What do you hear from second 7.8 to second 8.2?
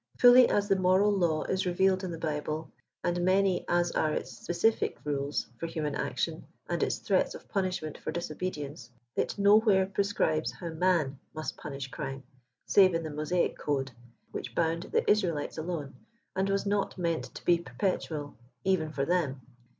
for